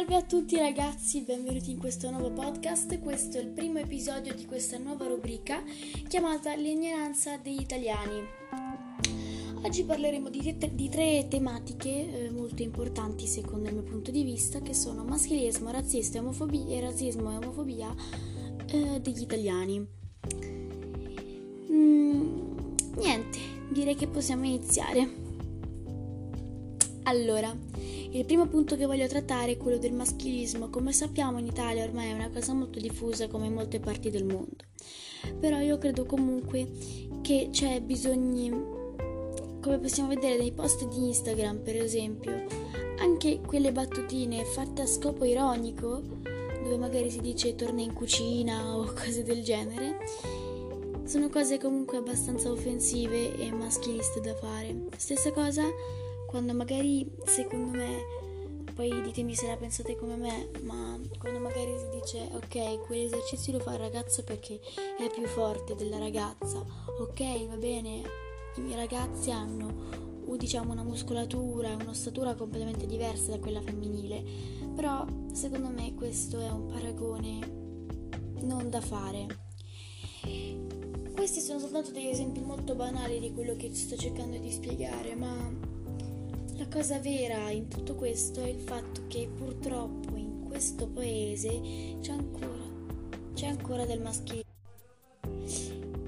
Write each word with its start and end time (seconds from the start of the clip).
Salve 0.00 0.16
a 0.16 0.22
tutti 0.22 0.56
ragazzi, 0.56 1.20
benvenuti 1.20 1.72
in 1.72 1.76
questo 1.76 2.08
nuovo 2.08 2.30
podcast. 2.30 2.98
Questo 3.00 3.36
è 3.36 3.42
il 3.42 3.48
primo 3.48 3.80
episodio 3.80 4.34
di 4.34 4.46
questa 4.46 4.78
nuova 4.78 5.06
rubrica 5.06 5.62
chiamata 6.08 6.54
L'ignoranza 6.54 7.36
degli 7.36 7.60
italiani. 7.60 8.18
Oggi 9.62 9.84
parleremo 9.84 10.30
di, 10.30 10.56
te- 10.56 10.74
di 10.74 10.88
tre 10.88 11.26
tematiche 11.28 11.88
eh, 11.88 12.30
molto 12.30 12.62
importanti 12.62 13.26
secondo 13.26 13.68
il 13.68 13.74
mio 13.74 13.82
punto 13.82 14.10
di 14.10 14.22
vista 14.22 14.60
che 14.62 14.72
sono 14.72 15.04
maschilismo, 15.04 15.70
razzismo 15.70 16.16
e 16.16 16.20
omofobia, 16.20 16.76
e 16.76 16.80
razzismo 16.80 17.32
e 17.32 17.36
omofobia 17.36 17.94
eh, 18.68 19.00
degli 19.02 19.20
italiani. 19.20 19.86
Mm, 21.70 22.74
niente, 22.96 23.38
direi 23.70 23.96
che 23.96 24.06
possiamo 24.06 24.46
iniziare. 24.46 25.28
Allora, 27.02 27.54
il 28.12 28.24
primo 28.24 28.46
punto 28.46 28.76
che 28.76 28.86
voglio 28.86 29.06
trattare 29.06 29.52
è 29.52 29.56
quello 29.56 29.78
del 29.78 29.92
maschilismo. 29.92 30.68
Come 30.68 30.92
sappiamo 30.92 31.38
in 31.38 31.46
Italia 31.46 31.84
ormai 31.84 32.10
è 32.10 32.12
una 32.12 32.28
cosa 32.28 32.52
molto 32.52 32.80
diffusa 32.80 33.28
come 33.28 33.46
in 33.46 33.52
molte 33.52 33.78
parti 33.78 34.10
del 34.10 34.24
mondo. 34.24 34.64
Però 35.38 35.58
io 35.60 35.78
credo 35.78 36.06
comunque 36.06 36.68
che 37.20 37.48
c'è 37.52 37.80
bisogno, 37.80 38.94
come 39.60 39.78
possiamo 39.78 40.08
vedere 40.08 40.38
nei 40.38 40.50
post 40.52 40.88
di 40.88 41.06
Instagram 41.06 41.58
per 41.58 41.76
esempio, 41.76 42.46
anche 42.98 43.40
quelle 43.46 43.70
battutine 43.70 44.44
fatte 44.44 44.82
a 44.82 44.86
scopo 44.86 45.24
ironico, 45.24 46.02
dove 46.62 46.76
magari 46.78 47.10
si 47.10 47.20
dice 47.20 47.54
torna 47.54 47.80
in 47.80 47.92
cucina 47.92 48.74
o 48.76 48.92
cose 48.92 49.22
del 49.22 49.44
genere, 49.44 49.98
sono 51.04 51.28
cose 51.28 51.58
comunque 51.58 51.98
abbastanza 51.98 52.50
offensive 52.50 53.36
e 53.36 53.52
maschiliste 53.52 54.20
da 54.20 54.34
fare. 54.34 54.86
Stessa 54.96 55.30
cosa 55.30 55.62
quando 56.30 56.54
magari 56.54 57.10
secondo 57.24 57.76
me, 57.76 58.04
poi 58.72 59.02
ditemi 59.02 59.34
se 59.34 59.48
la 59.48 59.56
pensate 59.56 59.96
come 59.96 60.14
me, 60.14 60.48
ma 60.62 60.96
quando 61.18 61.40
magari 61.40 61.74
si 61.76 61.98
dice 61.98 62.28
ok, 62.32 62.86
quell'esercizio 62.86 63.54
lo 63.54 63.58
fa 63.58 63.72
il 63.72 63.80
ragazzo 63.80 64.22
perché 64.22 64.60
è 64.96 65.10
più 65.12 65.26
forte 65.26 65.74
della 65.74 65.98
ragazza, 65.98 66.64
ok, 67.00 67.48
va 67.48 67.56
bene, 67.56 68.02
i 68.54 68.74
ragazzi 68.76 69.32
hanno 69.32 70.08
diciamo 70.36 70.70
una 70.70 70.84
muscolatura, 70.84 71.74
un'ossatura 71.74 72.36
completamente 72.36 72.86
diversa 72.86 73.32
da 73.32 73.40
quella 73.40 73.60
femminile, 73.60 74.22
però 74.72 75.04
secondo 75.32 75.68
me 75.68 75.94
questo 75.96 76.38
è 76.38 76.48
un 76.48 76.66
paragone 76.66 77.38
non 78.42 78.70
da 78.70 78.80
fare. 78.80 79.26
Questi 81.12 81.40
sono 81.40 81.58
soltanto 81.58 81.90
degli 81.90 82.06
esempi 82.06 82.38
molto 82.38 82.76
banali 82.76 83.18
di 83.18 83.32
quello 83.32 83.56
che 83.56 83.74
sto 83.74 83.96
cercando 83.96 84.38
di 84.38 84.52
spiegare, 84.52 85.16
ma 85.16 85.78
cosa 86.70 86.98
vera 87.00 87.50
in 87.50 87.68
tutto 87.68 87.94
questo 87.96 88.42
è 88.42 88.48
il 88.48 88.60
fatto 88.60 89.02
che 89.08 89.28
purtroppo 89.36 90.16
in 90.16 90.44
questo 90.46 90.86
paese 90.86 91.60
c'è 92.00 92.12
ancora, 92.12 92.64
c'è 93.34 93.46
ancora 93.46 93.84
del 93.84 94.00
maschile. 94.00 94.44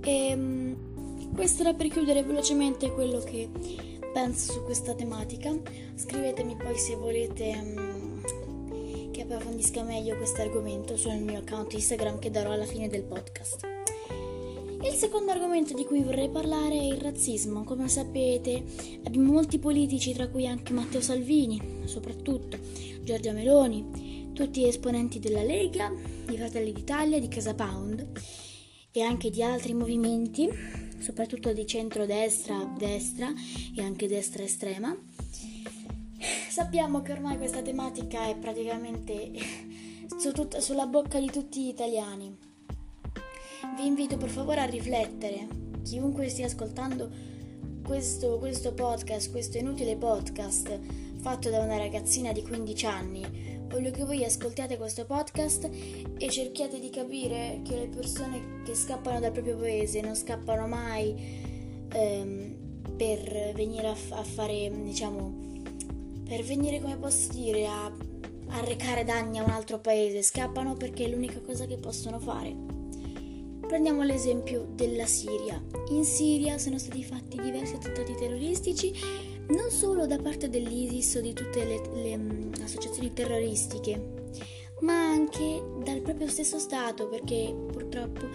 E 0.00 0.28
ehm, 0.28 1.34
questo 1.34 1.62
era 1.62 1.74
per 1.74 1.88
chiudere 1.88 2.22
velocemente 2.22 2.90
quello 2.92 3.20
che 3.20 3.50
penso 4.12 4.52
su 4.52 4.64
questa 4.64 4.94
tematica. 4.94 5.54
Scrivetemi 5.94 6.56
poi 6.56 6.78
se 6.78 6.96
volete 6.96 7.50
um, 7.54 9.10
che 9.10 9.22
approfondisca 9.22 9.82
meglio 9.82 10.16
questo 10.16 10.40
argomento 10.40 10.96
sul 10.96 11.16
mio 11.16 11.40
account 11.40 11.74
Instagram 11.74 12.18
che 12.18 12.30
darò 12.30 12.52
alla 12.52 12.66
fine 12.66 12.88
del 12.88 13.02
podcast. 13.02 13.75
Il 14.86 14.92
secondo 14.92 15.32
argomento 15.32 15.74
di 15.74 15.84
cui 15.84 16.00
vorrei 16.02 16.30
parlare 16.30 16.78
è 16.78 16.84
il 16.84 17.00
razzismo. 17.00 17.64
Come 17.64 17.88
sapete, 17.88 18.62
abbiamo 19.02 19.32
molti 19.32 19.58
politici, 19.58 20.12
tra 20.12 20.28
cui 20.28 20.46
anche 20.46 20.72
Matteo 20.72 21.00
Salvini, 21.00 21.82
soprattutto 21.86 22.56
Giorgia 23.02 23.32
Meloni, 23.32 24.30
tutti 24.32 24.64
esponenti 24.64 25.18
della 25.18 25.42
Lega, 25.42 25.92
di 26.24 26.36
Fratelli 26.36 26.72
d'Italia, 26.72 27.18
di 27.18 27.26
Casa 27.26 27.54
Pound 27.54 28.06
e 28.92 29.02
anche 29.02 29.28
di 29.28 29.42
altri 29.42 29.74
movimenti, 29.74 30.48
soprattutto 31.00 31.52
di 31.52 31.66
centrodestra, 31.66 32.72
destra 32.78 33.32
e 33.76 33.82
anche 33.82 34.06
destra 34.06 34.44
estrema. 34.44 34.96
Sappiamo 36.48 37.02
che 37.02 37.10
ormai 37.10 37.36
questa 37.38 37.60
tematica 37.60 38.28
è 38.28 38.36
praticamente 38.36 39.32
su 40.16 40.30
tutta, 40.30 40.60
sulla 40.60 40.86
bocca 40.86 41.18
di 41.18 41.30
tutti 41.30 41.64
gli 41.64 41.68
italiani 41.68 42.54
vi 43.74 43.86
invito 43.86 44.16
per 44.16 44.28
favore 44.28 44.60
a 44.60 44.64
riflettere, 44.64 45.46
chiunque 45.82 46.28
stia 46.28 46.46
ascoltando 46.46 47.10
questo, 47.84 48.38
questo 48.38 48.72
podcast, 48.72 49.30
questo 49.30 49.58
inutile 49.58 49.96
podcast 49.96 50.78
fatto 51.26 51.50
da 51.50 51.58
una 51.58 51.76
ragazzina 51.76 52.30
di 52.30 52.40
15 52.42 52.86
anni, 52.86 53.66
voglio 53.68 53.90
che 53.90 54.04
voi 54.04 54.24
ascoltiate 54.24 54.76
questo 54.76 55.04
podcast 55.06 55.68
e 56.18 56.30
cerchiate 56.30 56.78
di 56.78 56.88
capire 56.88 57.62
che 57.64 57.76
le 57.76 57.88
persone 57.88 58.62
che 58.64 58.76
scappano 58.76 59.18
dal 59.18 59.32
proprio 59.32 59.56
paese 59.56 60.00
non 60.00 60.14
scappano 60.14 60.68
mai 60.68 61.84
ehm, 61.92 62.54
per 62.96 63.52
venire 63.56 63.88
a, 63.88 63.94
f- 63.94 64.12
a, 64.12 64.22
fare, 64.22 64.70
diciamo, 64.84 65.62
per 66.28 66.44
venire, 66.44 66.80
come 66.80 66.96
posso 66.96 67.32
dire, 67.32 67.66
a 67.66 67.92
arrecare 68.50 69.02
danni 69.02 69.38
a 69.38 69.42
un 69.42 69.50
altro 69.50 69.80
paese, 69.80 70.22
scappano 70.22 70.74
perché 70.74 71.06
è 71.06 71.08
l'unica 71.08 71.40
cosa 71.40 71.66
che 71.66 71.76
possono 71.76 72.20
fare. 72.20 72.75
Prendiamo 73.66 74.04
l'esempio 74.04 74.64
della 74.70 75.06
Siria. 75.06 75.60
In 75.88 76.04
Siria 76.04 76.56
sono 76.56 76.78
stati 76.78 77.02
fatti 77.02 77.36
diversi 77.40 77.74
attentati 77.74 78.14
terroristici, 78.14 78.94
non 79.48 79.70
solo 79.70 80.06
da 80.06 80.18
parte 80.18 80.48
dell'ISIS 80.48 81.16
o 81.16 81.20
di 81.20 81.32
tutte 81.32 81.64
le, 81.64 81.82
le 81.94 82.14
um, 82.14 82.52
associazioni 82.62 83.12
terroristiche, 83.12 84.14
ma 84.80 84.94
anche 84.94 85.62
dal 85.82 86.00
proprio 86.00 86.28
stesso 86.28 86.60
Stato, 86.60 87.08
perché 87.08 87.52
purtroppo 87.72 88.28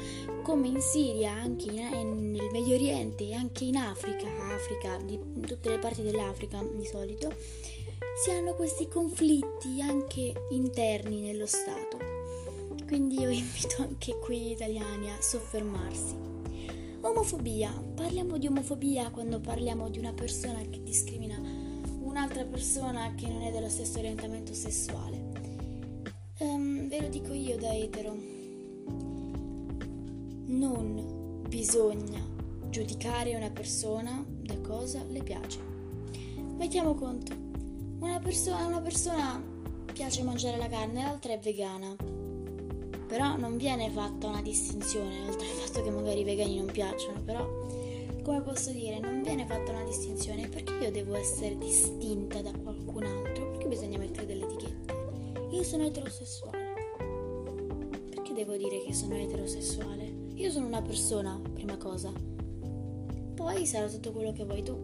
come 0.43 0.67
in 0.67 0.81
Siria, 0.81 1.31
anche 1.31 1.71
in, 1.71 2.31
nel 2.31 2.49
Medio 2.51 2.75
Oriente 2.75 3.29
e 3.29 3.33
anche 3.33 3.63
in 3.63 3.77
Africa, 3.77 4.27
Africa, 4.53 4.97
di, 5.01 5.13
in 5.13 5.45
tutte 5.45 5.69
le 5.69 5.79
parti 5.79 6.01
dell'Africa 6.01 6.61
di 6.75 6.85
solito, 6.85 7.33
si 8.21 8.31
hanno 8.31 8.53
questi 8.53 8.89
conflitti 8.89 9.79
anche 9.79 10.33
interni 10.49 11.21
nello 11.21 11.45
Stato. 11.45 12.10
Quindi 12.91 13.21
io 13.21 13.29
invito 13.29 13.83
anche 13.83 14.19
qui 14.19 14.37
gli 14.37 14.51
italiani 14.51 15.09
a 15.09 15.21
soffermarsi. 15.21 16.13
Omofobia. 16.99 17.71
Parliamo 17.71 18.37
di 18.37 18.47
omofobia 18.47 19.09
quando 19.11 19.39
parliamo 19.39 19.89
di 19.89 19.97
una 19.97 20.11
persona 20.11 20.59
che 20.69 20.83
discrimina 20.83 21.39
un'altra 22.01 22.43
persona 22.43 23.15
che 23.15 23.29
non 23.29 23.43
è 23.43 23.51
dello 23.53 23.69
stesso 23.69 23.99
orientamento 23.99 24.53
sessuale. 24.53 25.23
Um, 26.39 26.89
ve 26.89 26.99
lo 26.99 27.07
dico 27.07 27.31
io 27.31 27.57
da 27.57 27.73
etero. 27.73 28.13
Non 30.47 31.45
bisogna 31.47 32.19
giudicare 32.69 33.37
una 33.37 33.51
persona 33.51 34.21
da 34.27 34.59
cosa 34.59 35.01
le 35.07 35.23
piace. 35.23 35.59
Mettiamo 36.57 36.93
conto, 36.95 37.33
una 37.99 38.19
persona, 38.19 38.65
una 38.65 38.81
persona 38.81 39.41
piace 39.93 40.23
mangiare 40.23 40.57
la 40.57 40.67
carne, 40.67 41.03
l'altra 41.03 41.31
è 41.31 41.39
vegana 41.39 41.95
però 43.11 43.35
non 43.35 43.57
viene 43.57 43.89
fatta 43.89 44.27
una 44.27 44.41
distinzione, 44.41 45.19
oltre 45.27 45.45
al 45.45 45.53
fatto 45.55 45.83
che 45.83 45.89
magari 45.89 46.21
i 46.21 46.23
vegani 46.23 46.55
non 46.55 46.71
piacciono, 46.71 47.19
però 47.19 47.45
come 48.23 48.39
posso 48.39 48.71
dire, 48.71 48.99
non 48.99 49.21
viene 49.21 49.45
fatta 49.45 49.71
una 49.71 49.83
distinzione 49.83 50.47
perché 50.47 50.71
io 50.75 50.91
devo 50.91 51.15
essere 51.15 51.57
distinta 51.57 52.41
da 52.41 52.53
qualcun 52.53 53.03
altro, 53.03 53.49
perché 53.49 53.67
bisogna 53.67 53.97
mettere 53.97 54.25
delle 54.25 54.45
etichette. 54.45 54.93
Io 55.51 55.61
sono 55.61 55.83
eterosessuale. 55.83 56.95
Perché 58.11 58.31
devo 58.33 58.55
dire 58.55 58.81
che 58.81 58.93
sono 58.93 59.15
eterosessuale? 59.15 60.09
Io 60.35 60.49
sono 60.49 60.67
una 60.67 60.81
persona, 60.81 61.37
prima 61.51 61.75
cosa. 61.75 62.13
Poi 63.35 63.65
sarà 63.65 63.89
tutto 63.89 64.13
quello 64.13 64.31
che 64.31 64.45
vuoi 64.45 64.63
tu. 64.63 64.77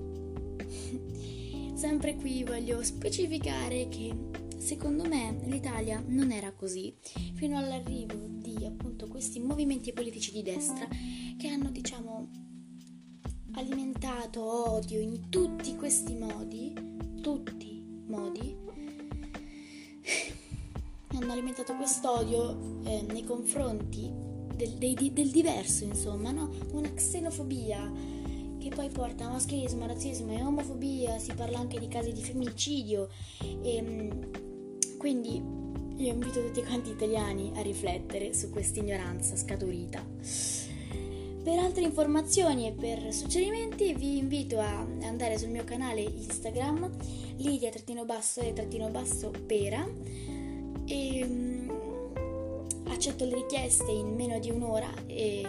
Sempre 1.78 2.16
qui 2.16 2.44
voglio 2.44 2.82
specificare 2.82 3.88
che 3.88 4.12
Secondo 4.58 5.08
me 5.08 5.40
l'Italia 5.44 6.03
non 6.08 6.32
era 6.32 6.52
così 6.52 6.91
fino 7.35 7.59
all'arrivo 7.59 8.16
di 8.28 8.66
appunto 8.66 9.08
questi 9.08 9.40
movimenti 9.40 9.94
politici 9.94 10.32
di 10.32 10.41
destra 10.41 10.88
che 11.38 11.47
hanno 11.47 11.70
diciamo 11.70 12.29
alimentato 13.52 14.72
odio 14.72 15.00
in 15.00 15.29
tutti 15.29 15.76
questi 15.76 16.16
modi, 16.16 16.74
tutti 17.22 17.85
modi, 18.08 18.58
hanno 21.14 21.32
alimentato 21.32 21.76
quest'odio 21.76 22.82
eh, 22.85 23.06
nei 23.12 23.24
confronti 23.24 24.12
del, 24.56 24.72
dei, 24.72 25.14
del 25.14 25.29
diverso, 25.29 25.84
insomma, 25.85 26.32
no? 26.32 26.50
una 26.72 26.91
xenofobia 26.91 28.26
che 28.67 28.75
poi 28.75 28.90
porta 28.90 29.25
a 29.25 29.29
maschilismo, 29.29 29.87
razzismo 29.87 30.34
e 30.34 30.41
omofobia, 30.41 31.17
si 31.19 31.31
parla 31.34 31.58
anche 31.58 31.79
di 31.79 31.87
casi 31.87 32.11
di 32.11 32.22
femminicidio 32.22 33.08
e 33.61 33.75
ehm, 33.75 34.97
quindi 34.97 35.41
io 35.96 36.14
invito 36.14 36.43
tutti 36.43 36.61
quanti 36.64 36.90
italiani 36.91 37.53
a 37.55 37.61
riflettere 37.61 38.34
su 38.34 38.49
questa 38.49 38.79
ignoranza 38.79 39.37
scaturita. 39.37 40.05
Per 41.43 41.59
altre 41.59 41.84
informazioni 41.84 42.67
e 42.67 42.73
per 42.73 43.14
suggerimenti 43.14 43.93
vi 43.93 44.17
invito 44.17 44.59
a 44.59 44.85
andare 45.03 45.37
sul 45.37 45.49
mio 45.49 45.64
canale 45.64 46.02
Instagram 46.02 46.91
lidia-basso 47.37 48.41
e-pera 48.41 49.87
e 50.85 51.23
um, 51.23 52.14
accetto 52.90 53.23
le 53.23 53.35
richieste 53.35 53.91
in 53.91 54.14
meno 54.14 54.37
di 54.40 54.49
un'ora 54.49 54.90
e 55.05 55.46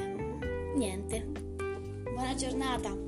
niente. 0.76 1.26
Buona 2.15 2.35
giornata! 2.35 3.07